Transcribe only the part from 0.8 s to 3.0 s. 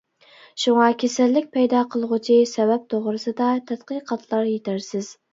كېسەللىك پەيدا قىلغۇچى سەۋەب